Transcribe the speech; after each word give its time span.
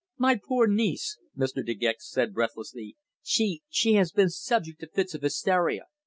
"My 0.17 0.39
poor 0.43 0.65
niece!" 0.65 1.19
Mr. 1.37 1.63
De 1.63 1.75
Gex 1.75 2.09
said 2.09 2.33
breathlessly. 2.33 2.97
"She 3.21 3.61
she 3.69 3.93
has 3.97 4.11
been 4.11 4.29
subject 4.31 4.79
to 4.79 4.87
fits 4.89 5.13
of 5.13 5.21
hysteria. 5.21 5.83